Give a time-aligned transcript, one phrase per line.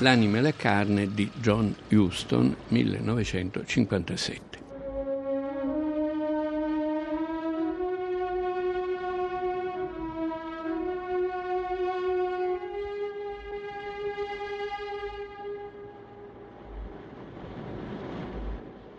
[0.00, 4.58] L'anima e la carne di John Huston, 1957.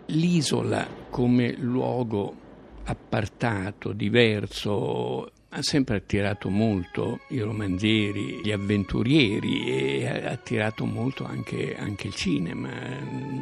[0.06, 2.32] L'isola come luogo
[2.84, 11.76] appartato, diverso, ha sempre attirato molto i romanzieri, gli avventurieri e ha attirato molto anche,
[11.76, 12.70] anche, il cinema.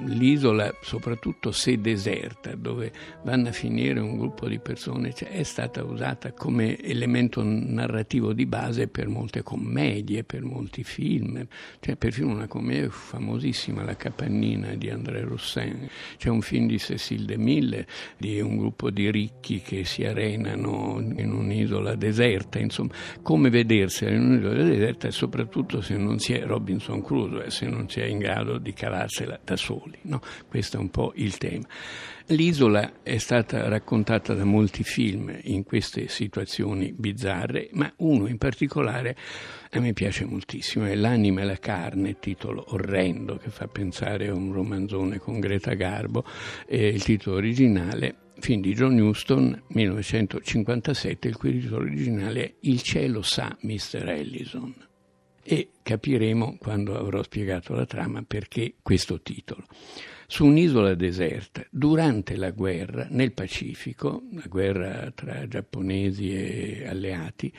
[0.06, 2.90] L'isola, soprattutto se deserta, dove
[3.22, 8.44] vanno a finire un gruppo di persone, cioè, è stata usata come elemento narrativo di
[8.44, 11.46] base per molte commedie, per molti film.
[11.78, 15.88] C'è perfino una commedia famosissima, La Capannina di André Roussin.
[16.16, 17.86] C'è un film di Cécile DeMille
[18.16, 24.22] di un gruppo di ricchi che si arenano in un'isola deserta, insomma, come vedersela in
[24.22, 28.18] un'isola deserta e soprattutto se non si è Robinson Crusoe, se non si è in
[28.18, 29.98] grado di cavarsela da soli.
[30.02, 30.20] No?
[30.48, 31.66] Questo è un po' il tema.
[32.26, 39.16] L'isola è stata raccontata da molti film in queste situazioni bizzarre, ma uno in particolare
[39.72, 44.34] a me piace moltissimo, è L'anima e la carne, titolo orrendo che fa pensare a
[44.34, 46.24] un romanzone con Greta Garbo,
[46.66, 52.82] e il titolo originale film di John Huston 1957, il cui titolo originale è Il
[52.82, 54.08] cielo sa Mr.
[54.08, 54.74] Ellison.
[55.42, 59.66] E capiremo quando avrò spiegato la trama perché questo titolo.
[60.26, 67.52] Su un'isola deserta, durante la guerra nel Pacifico, la guerra tra giapponesi e alleati,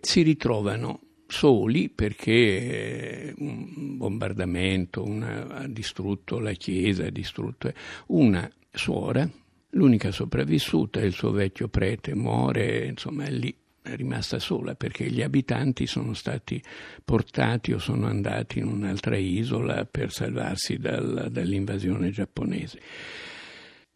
[0.00, 7.72] si ritrovano soli perché un bombardamento una, ha distrutto la chiesa, ha distrutto
[8.06, 9.28] una suora
[9.70, 15.22] L'unica sopravvissuta, il suo vecchio prete, muore, insomma è lì, è rimasta sola perché gli
[15.22, 16.62] abitanti sono stati
[17.04, 22.80] portati o sono andati in un'altra isola per salvarsi dal, dall'invasione giapponese.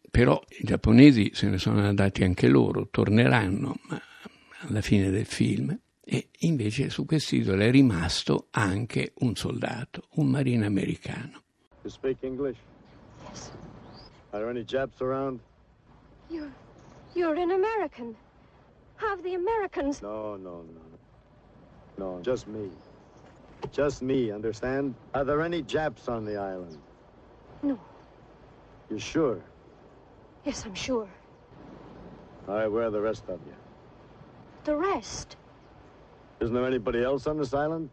[0.09, 3.79] Però i giapponesi se ne sono andati anche loro, torneranno
[4.67, 10.65] alla fine del film e invece su quest'isola è rimasto anche un soldato, un marine
[10.65, 11.41] americano.
[11.83, 12.57] You speak English?
[13.29, 13.51] Yes.
[14.31, 15.39] Are there any Japs around?
[16.31, 16.51] You're.
[17.13, 18.15] You're an American.
[18.95, 20.01] Have the Americans.
[20.01, 20.81] No, no, no.
[21.97, 22.69] No, just me.
[23.71, 24.95] Just me, understand?
[25.13, 26.77] Are there any Japs on the island?
[27.61, 27.77] No.
[28.89, 29.41] You sure?
[30.45, 31.07] Yes, I'm sure.
[32.47, 33.53] All right, where are the rest of you?
[34.63, 35.35] The rest.
[36.39, 37.89] Isn't there anybody else on this island?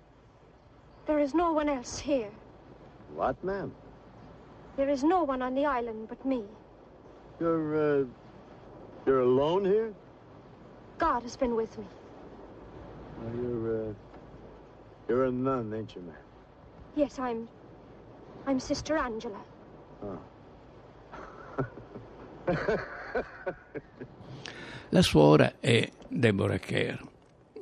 [1.07, 2.31] There is no one else here.
[3.15, 3.75] What, ma'am?
[4.77, 6.45] There is no one on the island but me.
[7.41, 8.05] You're, uh,
[9.09, 9.95] you're alone here?
[10.99, 11.87] God has been with me.
[13.19, 13.93] Well, you're, uh,
[15.09, 16.15] you're a nun, ain't you, ma'am?
[16.95, 17.49] Yes, I'm.
[18.47, 19.43] I'm Sister Angela.
[20.03, 20.19] Oh.
[24.91, 26.99] La suora è Deborah Kerr,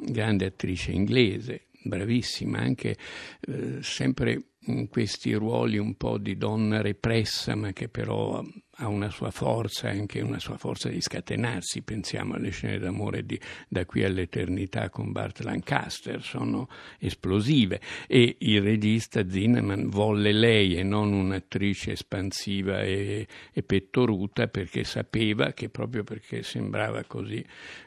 [0.01, 2.97] grande attrice inglese, bravissima, anche
[3.41, 4.43] eh, sempre
[4.89, 8.43] questi ruoli un po' di donna repressa, ma che però
[8.79, 11.83] ha una sua forza, anche una sua forza di scatenarsi.
[11.83, 13.39] Pensiamo alle scene d'amore di
[13.69, 16.69] Da qui all'eternità con Bart Lancaster, sono
[16.99, 17.81] esplosive.
[18.07, 25.53] E il regista Zinnemann volle lei e non un'attrice espansiva e, e pettoruta perché sapeva
[25.53, 27.45] che proprio perché sembrava così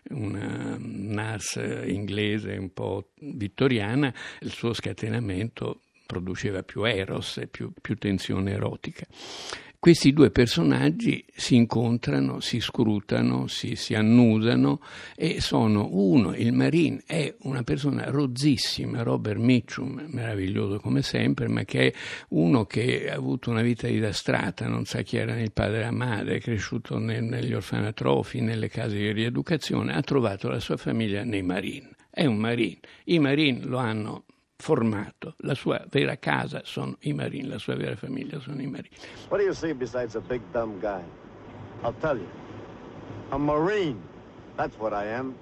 [0.10, 7.96] una nurse inglese un po' vittoriana, il suo scatenamento produceva più eros e più, più
[7.96, 9.06] tensione erotica.
[9.78, 14.82] Questi due personaggi si incontrano, si scrutano, si, si, annusano
[15.16, 21.64] e sono uno, il Marine, è una persona rozzissima, Robert Mitchum, meraviglioso come sempre, ma
[21.64, 21.94] che è
[22.30, 25.92] uno che ha avuto una vita disastrata, non sa chi era il padre e la
[25.92, 31.24] madre, è cresciuto nel, negli orfanatrofi, nelle case di rieducazione, ha trovato la sua famiglia
[31.24, 31.92] nei Marine.
[32.10, 32.80] È un Marine.
[33.06, 34.26] I Marine lo hanno
[34.62, 35.36] formato.
[35.40, 38.96] La sua vera casa sono i Marine, la sua vera famiglia sono i Marine.
[39.30, 41.02] What do you see besides a big dumb guy?
[41.82, 42.28] I'll tell you.
[43.32, 44.02] A Marine.
[44.58, 45.36] That's what I am.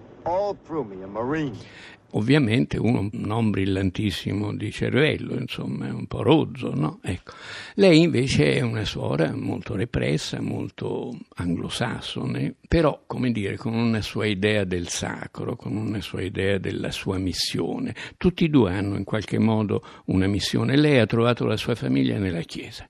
[2.11, 6.99] Ovviamente uno non brillantissimo di cervello, insomma, è un po' rozzo, no?
[7.01, 7.33] Ecco.
[7.75, 14.25] Lei invece è una suora molto repressa, molto anglosassone, però, come dire, con una sua
[14.25, 17.93] idea del sacro, con una sua idea della sua missione.
[18.17, 20.77] Tutti e due hanno in qualche modo una missione.
[20.77, 22.89] Lei ha trovato la sua famiglia nella Chiesa.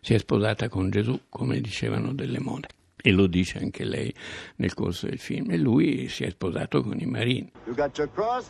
[0.00, 2.68] Si è sposata con Gesù, come dicevano delle mode
[3.02, 4.12] e lo dice anche lei
[4.56, 5.50] nel corso del film.
[5.50, 7.50] E lui si è sposato con i marini.
[7.66, 8.46] You got your cross,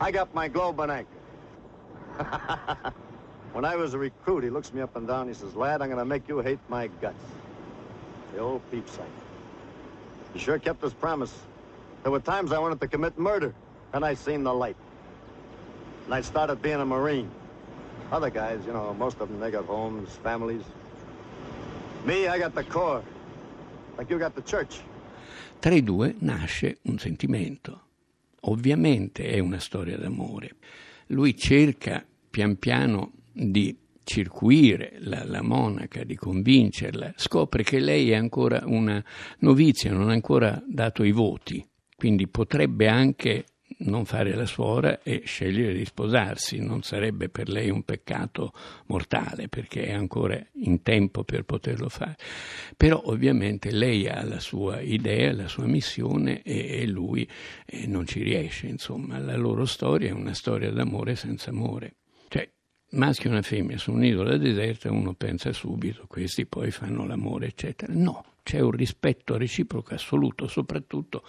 [0.00, 1.16] I got my globe and anchor.
[3.52, 5.28] When I was a recruit, he looks me up and down.
[5.28, 7.24] He says, lad, I'm going to make you hate my guts.
[8.34, 8.86] The old peep.
[10.34, 11.32] He sure kept his promise.
[12.02, 13.54] There were times I wanted to commit murder,
[13.94, 14.76] and I seen the light.
[16.04, 17.30] And I started being a Marine.
[18.12, 20.62] Other guys, you know, most of them, they got homes, families.
[22.04, 23.02] Me, I got the Corps.
[25.58, 27.82] Tra i due nasce un sentimento.
[28.42, 30.56] Ovviamente è una storia d'amore.
[31.08, 38.14] Lui cerca pian piano di circuire la, la, monaca, di convincerla, scopre che lei è
[38.14, 39.04] ancora una
[39.40, 41.66] novizia, non ha ancora dato i voti,
[41.96, 43.46] quindi potrebbe anche
[43.78, 48.52] non fare la suora e scegliere di sposarsi, non sarebbe per lei un peccato
[48.86, 52.16] mortale perché è ancora in tempo per poterlo fare.
[52.76, 57.28] Però ovviamente lei ha la sua idea, la sua missione e, e lui
[57.66, 61.96] eh, non ci riesce, insomma, la loro storia è una storia d'amore senza amore.
[62.28, 62.48] Cioè,
[62.92, 67.92] maschio e una femmina su un'isola deserta, uno pensa subito, questi poi fanno l'amore, eccetera.
[67.94, 71.22] No, c'è un rispetto reciproco assoluto, soprattutto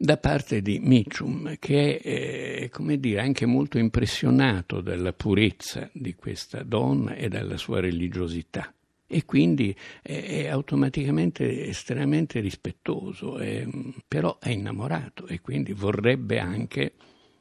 [0.00, 6.14] da parte di Mitchum, che è, eh, come dire, anche molto impressionato dalla purezza di
[6.14, 8.72] questa donna e dalla sua religiosità.
[9.08, 13.66] E quindi è, è automaticamente estremamente rispettoso, è,
[14.06, 16.92] però è innamorato e quindi vorrebbe anche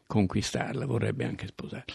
[0.08, 1.94] conquistarla, vorrebbe anche sposarla.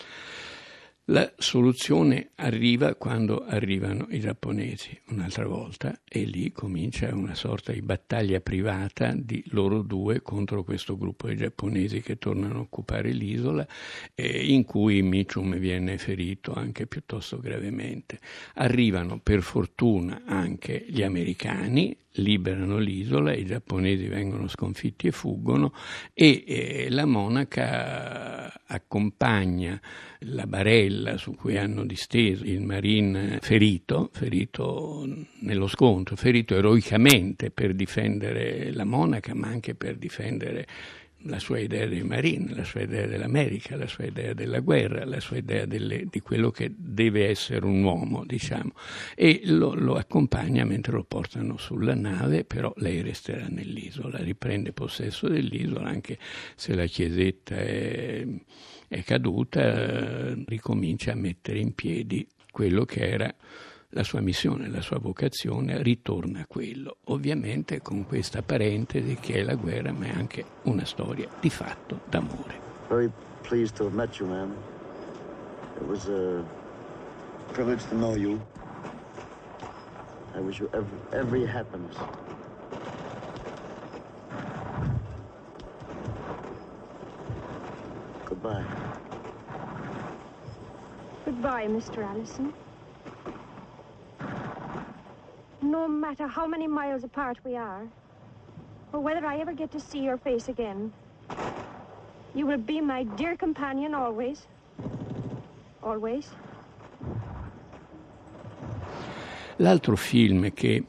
[1.06, 7.82] La soluzione arriva quando arrivano i giapponesi un'altra volta e lì comincia una sorta di
[7.82, 13.66] battaglia privata di loro due contro questo gruppo di giapponesi che tornano a occupare l'isola
[14.14, 18.20] eh, in cui Michum viene ferito anche piuttosto gravemente.
[18.54, 25.72] Arrivano per fortuna anche gli americani liberano l'isola, i giapponesi vengono sconfitti e fuggono
[26.12, 29.80] e eh, la monaca accompagna
[30.26, 35.06] la barella su cui hanno disteso il marine ferito, ferito
[35.40, 40.66] nello scontro, ferito eroicamente per difendere la monaca ma anche per difendere
[41.24, 45.20] la sua idea dei marine, la sua idea dell'America, la sua idea della guerra, la
[45.20, 48.72] sua idea delle, di quello che deve essere un uomo, diciamo,
[49.14, 55.28] e lo, lo, accompagna mentre lo portano sulla nave, però lei resterà nell'isola, riprende possesso
[55.28, 56.18] dell'isola, anche
[56.54, 58.26] se la chiesetta è,
[58.88, 63.34] è caduta, ricomincia a mettere in piedi quello che era
[63.94, 69.42] la sua missione, la sua vocazione ritorna a quello, ovviamente con questa parentesi che è
[69.42, 72.70] la guerra, ma è anche una storia di fatto d'amore.
[72.88, 73.10] Very
[73.42, 74.54] pleased to have met you, man.
[75.76, 76.42] It was a
[77.52, 78.40] privilege to know you.
[80.34, 81.96] I wish you every, every happiness.
[88.24, 88.64] Goodbye.
[91.26, 92.02] Goodbye, Mr.
[92.02, 92.52] Allison.
[95.72, 97.88] No matter how many miles apart we are,
[98.92, 100.92] or whether I ever get to see your face again,
[102.34, 104.46] you will be my dear companion always.
[105.80, 106.30] Always.
[109.56, 110.84] L'altro film che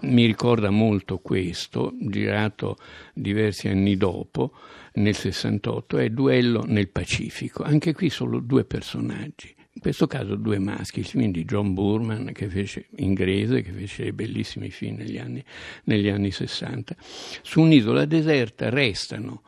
[0.00, 2.76] mi ricorda molto questo, girato
[3.12, 4.52] diversi anni dopo,
[4.94, 7.64] nel 68, è Duello nel Pacifico.
[7.64, 12.32] Anche qui solo due personaggi in questo caso due maschi, il film di John Burman
[12.32, 15.42] che fece inglese, che fece bellissimi film negli anni,
[15.84, 16.96] negli anni 60.
[17.42, 19.42] Su un'isola deserta restano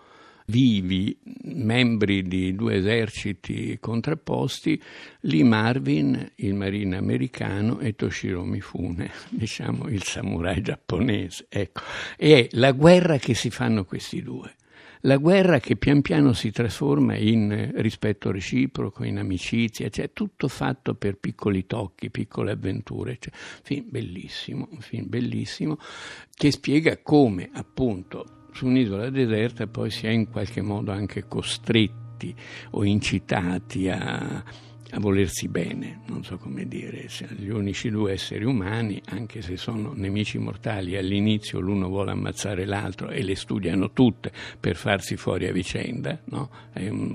[0.47, 4.81] vivi membri di due eserciti contrapposti,
[5.23, 11.47] Lee Marvin, il marine americano, e Toshiro Mifune, diciamo il samurai giapponese.
[11.49, 11.81] Ecco.
[12.17, 14.55] E è la guerra che si fanno questi due
[15.03, 20.95] la guerra che pian piano si trasforma in rispetto reciproco, in amicizia, cioè tutto fatto
[20.95, 23.17] per piccoli tocchi, piccole avventure.
[23.19, 25.79] Cioè, film bellissimo, un film bellissimo
[26.35, 32.35] che spiega come appunto su un'isola deserta poi si è in qualche modo anche costretti
[32.71, 34.43] o incitati a
[34.93, 37.07] a volersi bene, non so come dire,
[37.37, 43.11] gli unici due esseri umani, anche se sono nemici mortali, all'inizio l'uno vuole ammazzare l'altro
[43.11, 46.51] e le studiano tutte per farsi fuori a vicenda, no?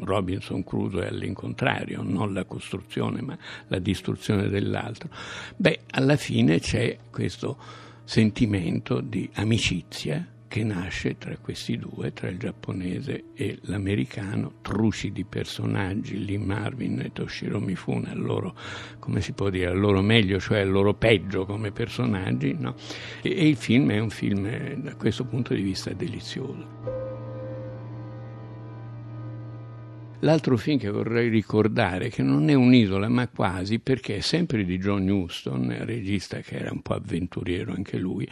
[0.01, 5.09] Robinson Crusoe all'incontrario, non la costruzione ma la distruzione dell'altro.
[5.55, 7.57] Beh, alla fine c'è questo
[8.03, 16.23] sentimento di amicizia che nasce tra questi due, tra il giapponese e l'americano, trucidi personaggi,
[16.23, 18.55] Lee Marvin e Toshiro Mifune, al loro,
[18.99, 22.75] come si può dire, al loro meglio, cioè al loro peggio come personaggi, no?
[23.21, 27.04] e, e il film è un film da questo punto di vista delizioso.
[30.25, 34.79] L'altro film che vorrei ricordare, che non è un'isola ma quasi, perché è sempre di
[34.79, 38.27] John Huston, regista che era un po' avventuriero anche lui,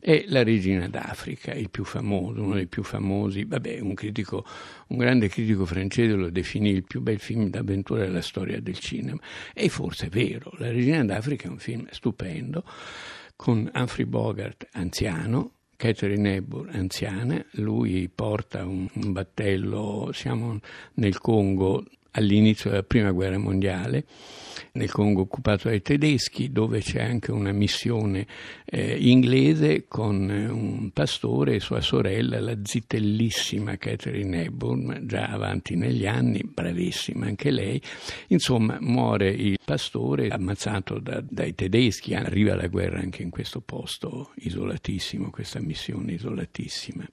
[0.00, 4.44] è La regina d'Africa, il più famoso, uno dei più famosi, vabbè, un critico,
[4.88, 9.20] un grande critico francese lo definì il più bel film d'avventura della storia del cinema.
[9.54, 12.64] E forse è vero, La regina d'Africa è un film stupendo
[13.36, 20.58] con Humphrey Bogart anziano, Catherine Hepburn anziana, lui porta un, un battello, siamo
[20.94, 21.84] nel Congo
[22.16, 24.04] all'inizio della prima guerra mondiale,
[24.72, 28.26] nel Congo occupato dai tedeschi, dove c'è anche una missione
[28.64, 35.76] eh, inglese con eh, un pastore e sua sorella, la zitellissima Catherine Hepburn, già avanti
[35.76, 37.80] negli anni, bravissima anche lei.
[38.28, 44.32] Insomma, muore il pastore ammazzato da, dai tedeschi, arriva la guerra anche in questo posto
[44.36, 47.06] isolatissimo, questa missione isolatissima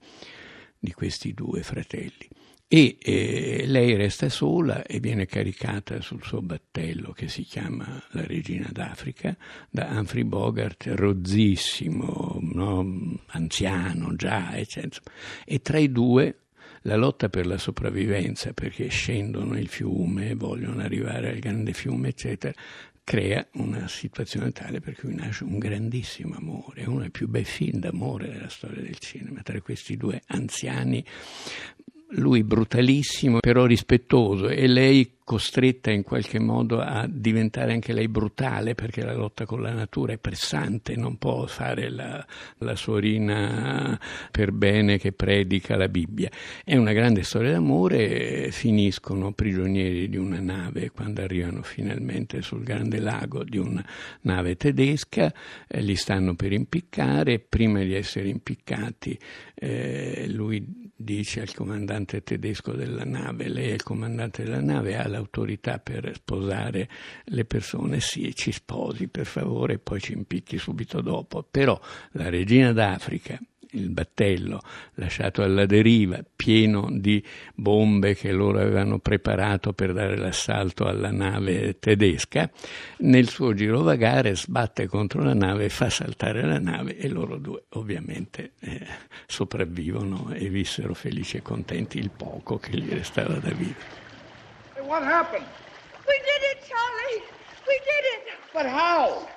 [0.79, 2.27] di questi due fratelli
[2.73, 8.25] e eh, lei resta sola e viene caricata sul suo battello che si chiama La
[8.25, 9.37] Regina d'Africa
[9.69, 13.19] da Humphrey Bogart, rozzissimo, no?
[13.27, 15.03] anziano già, eccetera.
[15.45, 16.45] E tra i due
[16.81, 22.55] la lotta per la sopravvivenza, perché scendono il fiume, vogliono arrivare al grande fiume, eccetera,
[23.03, 27.79] crea una situazione tale per cui nasce un grandissimo amore, uno dei più bei film
[27.79, 31.05] d'amore della storia del cinema, tra questi due anziani
[32.15, 38.75] lui brutalissimo, però rispettoso, e lei costretta in qualche modo a diventare anche lei brutale
[38.75, 42.25] perché la lotta con la natura è pressante, non può fare la,
[42.57, 43.97] la suorina
[44.31, 46.29] per bene che predica la Bibbia.
[46.63, 52.99] È una grande storia d'amore, finiscono prigionieri di una nave quando arrivano finalmente sul grande
[52.99, 53.85] lago di una
[54.21, 55.33] nave tedesca,
[55.67, 59.17] eh, li stanno per impiccare, prima di essere impiccati
[59.55, 65.07] eh, lui dice al comandante tedesco della nave, lei è il comandante della nave, ha
[65.07, 66.89] l'autorità per sposare
[67.25, 71.43] le persone, sì, ci sposi per favore, poi ci impicchi subito dopo.
[71.43, 71.79] Però
[72.11, 73.39] la regina d'Africa
[73.73, 74.61] il battello
[74.95, 81.79] lasciato alla deriva, pieno di bombe che loro avevano preparato per dare l'assalto alla nave
[81.79, 82.49] tedesca,
[82.97, 88.51] nel suo girovagare sbatte contro la nave, fa saltare la nave e loro due ovviamente
[88.59, 88.85] eh,
[89.25, 94.01] sopravvivono e vissero felici e contenti il poco che gli restava da vivere.
[94.81, 95.45] What happened?
[96.05, 97.23] We did it, Charlie.
[97.65, 98.33] We did it.
[98.53, 99.27] But how?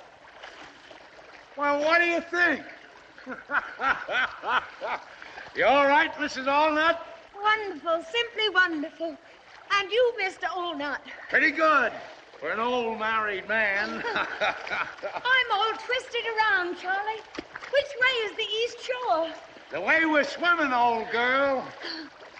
[1.55, 2.63] Well, what do you think?
[5.55, 6.45] You all right, Mrs.
[6.45, 6.97] Allnut?
[7.41, 9.17] Wonderful, simply wonderful.
[9.71, 10.45] And you, Mr.
[10.49, 10.99] Allnut?
[11.29, 11.91] Pretty good
[12.39, 13.89] for an old married man.
[14.13, 17.21] I'm all twisted around, Charlie.
[17.71, 19.29] Which way is the east shore?
[19.71, 21.65] The way we're swimming, old girl.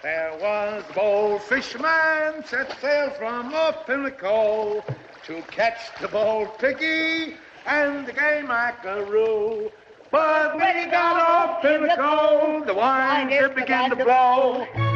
[0.02, 4.84] There was a bold fisherman set sail from up in the cove
[5.26, 7.34] to catch the bold piggy
[7.66, 9.70] and the gay mackerel.
[10.10, 14.87] But when he got up in the cold, the wine began to blow.